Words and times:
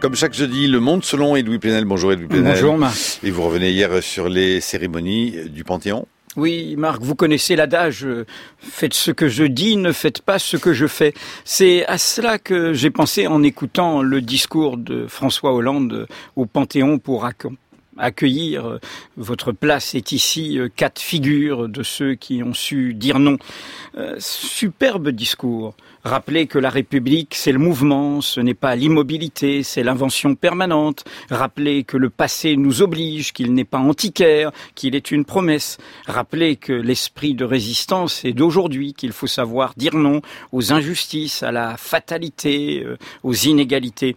Comme 0.00 0.14
chaque 0.14 0.32
jeudi, 0.32 0.68
Le 0.68 0.78
Monde 0.78 1.04
selon 1.04 1.34
Edoui 1.34 1.58
Plenel. 1.58 1.84
Bonjour 1.84 2.12
Edoui 2.12 2.28
Plenel. 2.28 2.52
Bonjour 2.54 2.78
Marc. 2.78 3.18
Et 3.24 3.32
vous 3.32 3.42
revenez 3.42 3.72
hier 3.72 4.00
sur 4.00 4.28
les 4.28 4.60
cérémonies 4.60 5.50
du 5.50 5.64
Panthéon 5.64 6.06
oui, 6.36 6.76
Marc, 6.76 7.02
vous 7.02 7.16
connaissez 7.16 7.56
l'adage 7.56 8.04
euh, 8.04 8.24
faites 8.58 8.94
ce 8.94 9.10
que 9.10 9.28
je 9.28 9.42
dis, 9.42 9.76
ne 9.76 9.90
faites 9.90 10.22
pas 10.22 10.38
ce 10.38 10.56
que 10.56 10.72
je 10.72 10.86
fais. 10.86 11.12
C'est 11.44 11.84
à 11.86 11.98
cela 11.98 12.38
que 12.38 12.72
j'ai 12.74 12.90
pensé 12.90 13.26
en 13.26 13.42
écoutant 13.42 14.02
le 14.02 14.20
discours 14.20 14.76
de 14.76 15.08
François 15.08 15.52
Hollande 15.52 16.06
au 16.36 16.46
Panthéon 16.46 16.98
pour 16.98 17.24
accueillir 17.98 18.66
euh, 18.66 18.78
votre 19.16 19.52
place 19.52 19.94
est 19.94 20.12
ici 20.12 20.58
euh, 20.58 20.68
quatre 20.74 21.00
figures 21.00 21.68
de 21.68 21.82
ceux 21.82 22.14
qui 22.14 22.42
ont 22.42 22.54
su 22.54 22.94
dire 22.94 23.18
non. 23.18 23.36
Euh, 23.96 24.16
superbe 24.18 25.08
discours. 25.10 25.74
Rappeler 26.04 26.46
que 26.46 26.58
la 26.58 26.70
République, 26.70 27.34
c'est 27.34 27.52
le 27.52 27.58
mouvement, 27.58 28.20
ce 28.20 28.40
n'est 28.40 28.54
pas 28.54 28.76
l'immobilité, 28.76 29.62
c'est 29.62 29.82
l'invention 29.82 30.34
permanente. 30.34 31.04
Rappeler 31.28 31.84
que 31.84 31.96
le 31.96 32.08
passé 32.08 32.56
nous 32.56 32.82
oblige, 32.82 33.32
qu'il 33.32 33.52
n'est 33.52 33.64
pas 33.64 33.78
antiquaire, 33.78 34.52
qu'il 34.74 34.94
est 34.94 35.10
une 35.10 35.24
promesse. 35.24 35.76
Rappeler 36.06 36.56
que 36.56 36.72
l'esprit 36.72 37.34
de 37.34 37.44
résistance 37.44 38.24
est 38.24 38.32
d'aujourd'hui, 38.32 38.94
qu'il 38.94 39.12
faut 39.12 39.26
savoir 39.26 39.74
dire 39.76 39.96
non 39.96 40.22
aux 40.52 40.72
injustices, 40.72 41.42
à 41.42 41.52
la 41.52 41.76
fatalité, 41.76 42.86
aux 43.24 43.34
inégalités. 43.34 44.14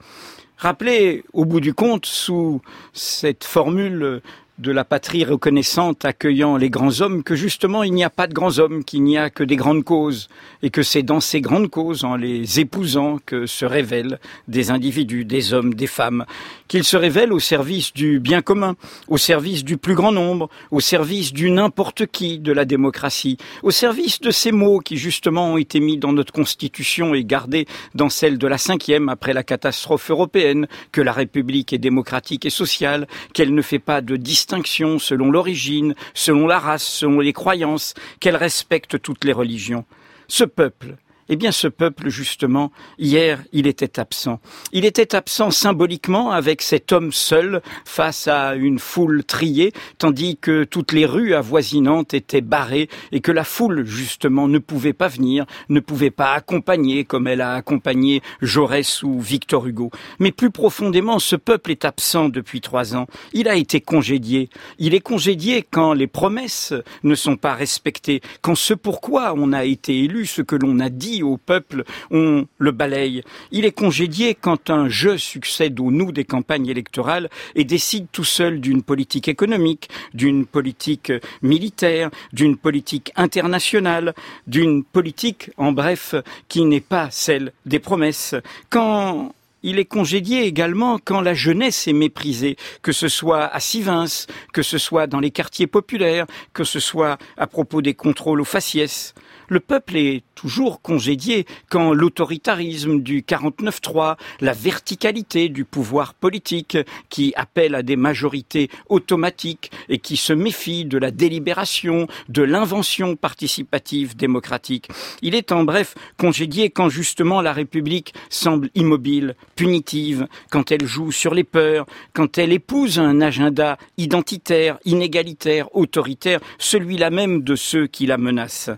Rappelez, 0.62 1.24
au 1.34 1.44
bout 1.44 1.60
du 1.60 1.74
compte, 1.74 2.06
sous 2.06 2.62
cette 2.94 3.44
formule 3.44 4.22
de 4.62 4.72
la 4.72 4.86
patrie 4.86 5.26
reconnaissante 5.26 6.06
accueillant 6.06 6.56
les 6.56 6.70
grands 6.70 7.02
hommes 7.02 7.24
que 7.24 7.34
justement 7.34 7.82
il 7.82 7.94
n'y 7.94 8.04
a 8.04 8.12
pas 8.12 8.28
de 8.28 8.34
grands 8.34 8.60
hommes, 8.60 8.84
qu'il 8.84 9.02
n'y 9.02 9.18
a 9.18 9.32
que 9.32 9.44
des 9.44 9.56
grandes 9.56 9.84
causes, 9.84 10.30
et 10.62 10.70
que 10.70 10.84
c'est 10.84 11.02
dans 11.02 11.20
ces 11.20 11.42
grandes 11.42 11.72
causes, 11.72 12.04
en 12.04 12.16
les 12.16 12.60
épousant, 12.60 13.18
que 13.26 13.48
se 13.48 13.66
révèlent 13.66 14.20
des 14.48 14.70
individus, 14.70 15.26
des 15.26 15.54
hommes, 15.54 15.74
des 15.74 15.88
femmes, 15.88 16.26
qu'ils 16.68 16.84
se 16.84 16.96
révèlent 16.96 17.34
au 17.34 17.40
service 17.40 17.92
du 17.92 18.20
bien 18.20 18.44
commun, 18.44 18.76
au 19.08 19.18
service 19.18 19.64
du 19.64 19.78
plus 19.78 19.96
grand 19.96 20.12
nombre, 20.12 20.48
au 20.70 20.80
service 20.80 21.34
du 21.34 21.50
n'importe 21.50 22.06
qui 22.06 22.38
de 22.38 22.52
la 22.52 22.66
démocratie, 22.66 23.38
au 23.64 23.72
service 23.72 24.22
de 24.22 24.30
ces 24.30 24.52
mots 24.52 24.80
qui 24.80 24.98
justement 24.98 25.54
ont 25.54 25.58
été 25.58 25.80
mis 25.80 25.98
dans 25.98 26.14
notre 26.14 26.34
constitution 26.34 27.16
et 27.16 27.26
gardés 27.26 27.66
dans 27.96 28.10
celle 28.10 28.38
de 28.38 28.48
la 28.48 28.60
cinquième 28.60 29.10
après 29.10 29.34
la 29.34 29.44
catastrophe 29.44 30.12
européenne, 30.12 30.68
que 30.92 31.02
la 31.02 31.14
République 31.14 31.74
est 31.74 31.80
démocratique 31.80 32.46
et 32.46 32.52
sociale, 32.52 33.08
qu'elle 33.34 33.56
ne 33.56 33.62
fait 33.64 33.80
pas 33.80 34.02
de 34.02 34.18
distinction 34.18 34.51
selon 35.00 35.32
l'origine, 35.32 35.96
selon 36.14 36.48
la 36.48 36.60
race, 36.60 36.84
selon 36.84 37.20
les 37.20 37.34
croyances, 37.34 37.94
qu'elle 38.20 38.36
respecte 38.36 39.02
toutes 39.02 39.24
les 39.24 39.34
religions. 39.34 39.86
Ce 40.28 40.44
peuple, 40.44 40.98
eh 41.30 41.36
bien, 41.36 41.52
ce 41.52 41.68
peuple, 41.68 42.10
justement, 42.10 42.72
hier, 42.98 43.42
il 43.54 43.68
était 43.68 44.00
absent. 44.00 44.40
Il 44.74 44.86
était 44.86 45.16
absent 45.16 45.52
symboliquement 45.52 46.32
avec 46.32 46.62
cet 46.62 46.92
homme 46.92 47.12
seul 47.12 47.62
face 47.86 48.28
à 48.28 48.56
une 48.56 48.80
foule 48.80 49.24
triée, 49.24 49.72
tandis 49.98 50.38
que 50.38 50.64
toutes 50.64 50.92
les 50.92 51.06
rues 51.06 51.34
avoisinantes 51.34 52.14
étaient 52.14 52.42
barrées 52.42 52.90
et 53.12 53.22
que 53.22 53.32
la 53.32 53.44
foule, 53.44 53.86
justement, 53.86 54.48
ne 54.48 54.60
pouvait 54.60 54.94
pas 54.94 55.08
venir, 55.08 55.46
ne 55.70 55.80
pouvait 55.80 56.12
pas 56.12 56.34
accompagner 56.34 57.06
comme 57.06 57.28
elle 57.28 57.42
a 57.42 57.54
accompagné 57.54 58.22
Jaurès 58.42 59.04
ou 59.04 59.20
Victor 59.20 59.68
Hugo. 59.68 59.92
Mais 60.20 60.32
plus 60.32 60.52
profondément, 60.52 61.20
ce 61.20 61.36
peuple 61.36 61.72
est 61.72 61.86
absent 61.86 62.30
depuis 62.30 62.62
trois 62.62 62.96
ans. 62.96 63.08
Il 63.34 63.48
a 63.48 63.56
été 63.56 63.82
congédié. 63.82 64.50
Il 64.80 64.94
est 64.94 65.02
congédié 65.02 65.66
quand 65.70 65.94
les 65.94 66.08
promesses 66.08 66.74
ne 67.04 67.16
sont 67.16 67.38
pas 67.38 67.54
respectées, 67.54 68.22
quand 68.42 68.56
ce 68.56 68.74
pourquoi 68.74 69.34
on 69.36 69.54
a 69.54 69.66
été 69.66 70.00
élu, 70.00 70.26
ce 70.26 70.42
que 70.42 70.56
l'on 70.56 70.80
a 70.80 70.90
dit 70.90 71.11
au 71.22 71.38
peuple, 71.38 71.84
on 72.10 72.46
le 72.58 72.72
balaye. 72.72 73.24
Il 73.52 73.66
est 73.66 73.72
congédié 73.72 74.36
quand 74.36 74.70
un 74.70 74.88
je 74.88 75.18
succède 75.18 75.80
au 75.80 75.92
nous 75.92 76.12
des 76.12 76.24
campagnes 76.24 76.68
électorales 76.68 77.30
et 77.56 77.64
décide 77.64 78.08
tout 78.12 78.24
seul 78.24 78.62
d'une 78.62 78.84
politique 78.84 79.28
économique, 79.28 79.90
d'une 80.14 80.46
politique 80.46 81.12
militaire, 81.42 82.10
d'une 82.32 82.58
politique 82.58 83.12
internationale, 83.16 84.14
d'une 84.48 84.84
politique, 84.84 85.52
en 85.58 85.72
bref, 85.72 86.16
qui 86.48 86.64
n'est 86.64 86.80
pas 86.80 87.10
celle 87.12 87.52
des 87.66 87.80
promesses. 87.80 88.36
Quand 88.70 89.34
il 89.64 89.80
est 89.80 89.86
congédié 89.86 90.46
également 90.46 90.98
quand 91.04 91.22
la 91.22 91.34
jeunesse 91.34 91.88
est 91.88 91.94
méprisée, 91.94 92.58
que 92.82 92.92
ce 92.92 93.08
soit 93.08 93.46
à 93.46 93.60
Sivins, 93.60 94.26
que 94.54 94.64
ce 94.64 94.78
soit 94.78 95.08
dans 95.08 95.20
les 95.20 95.32
quartiers 95.32 95.68
populaires, 95.68 96.26
que 96.54 96.64
ce 96.64 96.80
soit 96.80 97.18
à 97.38 97.48
propos 97.48 97.82
des 97.82 97.94
contrôles 97.94 98.42
aux 98.42 98.46
faciès. 98.46 99.14
Le 99.52 99.60
peuple 99.60 99.98
est 99.98 100.24
toujours 100.34 100.82
congédié 100.82 101.46
quand 101.68 101.92
l'autoritarisme 101.92 103.02
du 103.02 103.22
49-3, 103.22 104.16
la 104.40 104.54
verticalité 104.54 105.50
du 105.50 105.66
pouvoir 105.66 106.14
politique 106.14 106.78
qui 107.10 107.34
appelle 107.36 107.76
à 107.76 107.84
des 107.84 107.98
majorités 107.98 108.70
automatiques 108.88 109.70
et 109.90 109.98
qui 109.98 110.16
se 110.16 110.32
méfie 110.32 110.86
de 110.86 110.98
la 110.98 111.12
délibération, 111.12 112.08
de 112.30 112.44
l'invention 112.44 113.18
participative 113.18 114.16
démocratique. 114.16 114.88
Il 115.22 115.36
est 115.36 115.52
en 115.52 115.66
bref 115.66 115.96
congédié 116.16 116.70
quand 116.70 116.88
justement 116.88 117.42
la 117.42 117.52
République 117.52 118.14
semble 118.30 118.70
immobile, 118.74 119.36
punitive, 119.58 120.28
quand 120.50 120.72
elle 120.72 120.86
joue 120.86 121.12
sur 121.12 121.34
les 121.34 121.44
peurs, 121.44 121.88
quand 122.14 122.38
elle 122.38 122.54
épouse 122.54 123.00
un 123.00 123.20
agenda 123.20 123.78
identitaire, 123.98 124.80
inégalitaire, 124.86 125.76
autoritaire, 125.76 126.40
celui-là 126.58 127.10
même 127.10 127.44
de 127.44 127.58
ceux 127.58 127.88
qui 127.88 128.06
la 128.06 128.18
menacent. 128.18 128.72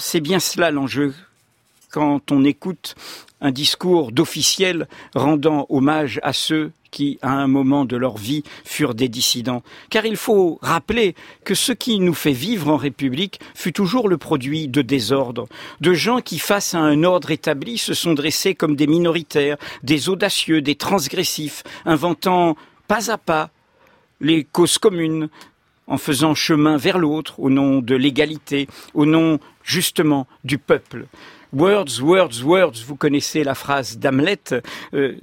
C'est 0.00 0.20
bien 0.20 0.40
cela 0.40 0.70
l'enjeu 0.70 1.14
quand 1.90 2.32
on 2.32 2.42
écoute 2.44 2.94
un 3.40 3.50
discours 3.50 4.12
d'officiel 4.12 4.88
rendant 5.14 5.66
hommage 5.68 6.20
à 6.22 6.32
ceux 6.32 6.72
qui, 6.90 7.18
à 7.22 7.32
un 7.32 7.46
moment 7.46 7.84
de 7.84 7.96
leur 7.96 8.16
vie, 8.16 8.44
furent 8.64 8.94
des 8.94 9.08
dissidents. 9.08 9.62
Car 9.90 10.04
il 10.06 10.16
faut 10.16 10.58
rappeler 10.62 11.14
que 11.44 11.54
ce 11.54 11.72
qui 11.72 11.98
nous 11.98 12.14
fait 12.14 12.32
vivre 12.32 12.68
en 12.68 12.76
République 12.76 13.40
fut 13.54 13.72
toujours 13.72 14.08
le 14.08 14.18
produit 14.18 14.68
de 14.68 14.82
désordre, 14.82 15.48
de 15.80 15.92
gens 15.94 16.20
qui, 16.20 16.38
face 16.38 16.74
à 16.74 16.78
un 16.78 17.02
ordre 17.02 17.30
établi, 17.30 17.78
se 17.78 17.94
sont 17.94 18.14
dressés 18.14 18.54
comme 18.54 18.76
des 18.76 18.86
minoritaires, 18.86 19.56
des 19.82 20.08
audacieux, 20.08 20.60
des 20.60 20.76
transgressifs, 20.76 21.64
inventant 21.84 22.56
pas 22.88 23.10
à 23.10 23.18
pas 23.18 23.50
les 24.20 24.44
causes 24.44 24.78
communes, 24.78 25.28
en 25.92 25.98
faisant 25.98 26.34
chemin 26.34 26.78
vers 26.78 26.98
l'autre 26.98 27.38
au 27.38 27.50
nom 27.50 27.80
de 27.80 27.94
l'égalité, 27.94 28.66
au 28.94 29.04
nom 29.04 29.38
justement 29.62 30.26
du 30.42 30.56
peuple. 30.56 31.04
Words, 31.52 32.00
words, 32.00 32.42
words, 32.42 32.78
vous 32.86 32.96
connaissez 32.96 33.44
la 33.44 33.54
phrase 33.54 33.98
d'Hamlet, 33.98 34.40
euh, 34.94 35.16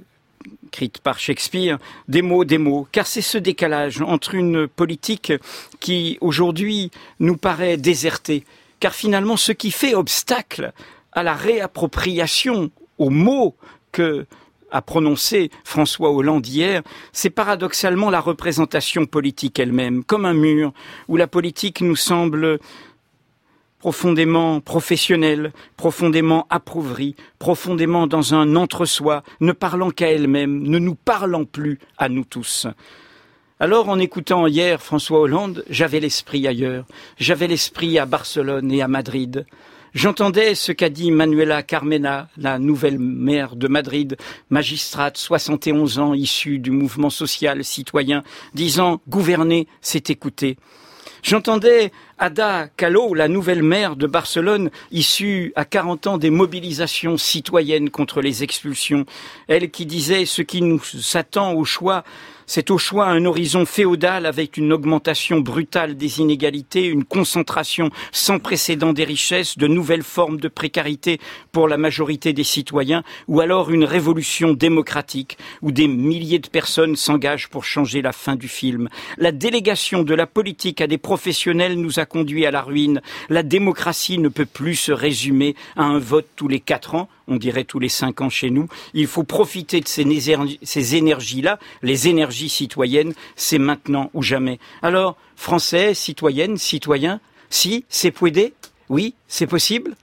écrite 0.67 0.99
par 0.99 1.17
Shakespeare, 1.17 1.79
des 2.07 2.21
mots, 2.21 2.45
des 2.45 2.59
mots, 2.59 2.87
car 2.91 3.07
c'est 3.07 3.23
ce 3.23 3.39
décalage 3.39 3.99
entre 4.03 4.35
une 4.35 4.67
politique 4.67 5.33
qui 5.79 6.19
aujourd'hui 6.21 6.91
nous 7.19 7.35
paraît 7.35 7.77
désertée, 7.77 8.43
car 8.79 8.93
finalement 8.93 9.37
ce 9.37 9.51
qui 9.51 9.71
fait 9.71 9.95
obstacle 9.95 10.71
à 11.13 11.23
la 11.23 11.33
réappropriation 11.33 12.69
aux 12.99 13.09
mots 13.09 13.55
que 13.91 14.27
a 14.71 14.81
prononcé 14.81 15.49
François 15.63 16.11
Hollande 16.11 16.47
hier, 16.47 16.81
c'est 17.11 17.29
paradoxalement 17.29 18.09
la 18.09 18.19
représentation 18.19 19.05
politique 19.05 19.59
elle-même, 19.59 20.03
comme 20.03 20.25
un 20.25 20.33
mur 20.33 20.73
où 21.07 21.17
la 21.17 21.27
politique 21.27 21.81
nous 21.81 21.95
semble 21.95 22.59
profondément 23.79 24.59
professionnelle, 24.59 25.53
profondément 25.77 26.45
appauvrie, 26.49 27.15
profondément 27.39 28.07
dans 28.07 28.33
un 28.35 28.55
entre-soi, 28.55 29.23
ne 29.39 29.53
parlant 29.53 29.89
qu'à 29.89 30.11
elle-même, 30.11 30.63
ne 30.63 30.79
nous 30.79 30.95
parlant 30.95 31.45
plus 31.45 31.79
à 31.97 32.09
nous 32.09 32.25
tous. 32.25 32.67
Alors, 33.61 33.89
en 33.89 33.99
écoutant 33.99 34.47
hier 34.47 34.81
François 34.81 35.19
Hollande, 35.19 35.65
j'avais 35.69 35.99
l'esprit 35.99 36.47
ailleurs, 36.47 36.85
j'avais 37.17 37.47
l'esprit 37.47 37.99
à 37.99 38.05
Barcelone 38.05 38.71
et 38.71 38.81
à 38.81 38.87
Madrid. 38.87 39.45
J'entendais 39.93 40.53
ce 40.53 40.71
qu'a 40.71 40.89
dit 40.89 41.09
Manuela 41.09 41.63
Carmena, 41.63 42.29
la 42.37 42.59
nouvelle 42.59 42.99
maire 42.99 43.55
de 43.55 43.67
Madrid, 43.67 44.17
magistrate, 44.49 45.17
71 45.17 45.97
ans, 45.97 46.13
issue 46.13 46.59
du 46.59 46.69
mouvement 46.69 47.09
social 47.09 47.63
citoyen, 47.63 48.23
disant 48.53 49.01
gouverner, 49.07 49.67
c'est 49.81 50.11
écouter. 50.11 50.57
J'entendais 51.23 51.91
Ada 52.21 52.67
Calo, 52.75 53.13
la 53.13 53.29
nouvelle 53.29 53.63
maire 53.63 53.95
de 53.95 54.05
Barcelone, 54.05 54.71
issue 54.91 55.53
à 55.55 55.63
40 55.63 56.07
ans 56.07 56.17
des 56.17 56.29
mobilisations 56.29 57.15
citoyennes 57.15 57.89
contre 57.89 58.19
les 58.19 58.43
expulsions. 58.43 59.05
Elle 59.47 59.71
qui 59.71 59.85
disait 59.85 60.25
ce 60.25 60.41
qui 60.41 60.61
nous 60.61 60.81
attend 61.13 61.53
au 61.53 61.63
choix, 61.63 62.03
c'est 62.51 62.71
au 62.71 62.79
choix 62.79 63.05
un 63.05 63.25
horizon 63.25 63.63
féodal 63.63 64.25
avec 64.25 64.57
une 64.57 64.73
augmentation 64.73 65.39
brutale 65.39 65.95
des 65.95 66.19
inégalités, 66.19 66.87
une 66.87 67.05
concentration 67.05 67.91
sans 68.11 68.39
précédent 68.39 68.91
des 68.91 69.03
richesses, 69.03 69.55
de 69.55 69.67
nouvelles 69.67 70.01
formes 70.01 70.39
de 70.39 70.47
précarité 70.47 71.19
pour 71.51 71.67
la 71.67 71.77
majorité 71.77 72.33
des 72.33 72.43
citoyens, 72.43 73.03
ou 73.27 73.39
alors 73.39 73.69
une 73.69 73.83
révolution 73.83 74.53
démocratique 74.53 75.37
où 75.61 75.71
des 75.71 75.87
milliers 75.87 76.39
de 76.39 76.49
personnes 76.49 76.95
s'engagent 76.95 77.49
pour 77.49 77.65
changer 77.65 78.01
la 78.01 78.13
fin 78.13 78.35
du 78.35 78.47
film. 78.47 78.89
La 79.19 79.31
délégation 79.31 80.01
de 80.01 80.15
la 80.15 80.25
politique 80.25 80.81
à 80.81 80.87
des 80.87 80.97
professionnels 80.97 81.79
nous 81.79 81.99
a 81.99 82.07
conduit 82.09 82.45
à 82.45 82.51
la 82.51 82.61
ruine. 82.61 83.01
La 83.29 83.43
démocratie 83.43 84.17
ne 84.17 84.27
peut 84.27 84.45
plus 84.45 84.75
se 84.75 84.91
résumer 84.91 85.55
à 85.77 85.83
un 85.83 85.99
vote 85.99 86.27
tous 86.35 86.49
les 86.49 86.59
quatre 86.59 86.95
ans, 86.95 87.07
on 87.27 87.37
dirait 87.37 87.63
tous 87.63 87.79
les 87.79 87.87
cinq 87.87 88.19
ans 88.19 88.29
chez 88.29 88.49
nous. 88.49 88.67
Il 88.93 89.07
faut 89.07 89.23
profiter 89.23 89.79
de 89.79 89.87
ces 89.87 90.95
énergies-là, 90.95 91.59
les 91.81 92.07
énergies 92.07 92.49
citoyennes, 92.49 93.13
c'est 93.35 93.59
maintenant 93.59 94.09
ou 94.13 94.21
jamais. 94.23 94.59
Alors, 94.81 95.15
Français, 95.35 95.93
citoyennes, 95.93 96.57
citoyens, 96.57 97.21
si, 97.49 97.85
c'est 97.87 98.11
pouédé? 98.11 98.53
Oui, 98.89 99.15
c'est 99.27 99.47
possible? 99.47 99.95